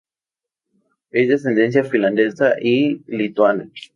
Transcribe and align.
Es 1.11 1.27
de 1.27 1.35
ascendencia 1.35 1.83
finlandesa 1.83 2.55
y 2.59 3.03
lituana. 3.05 3.69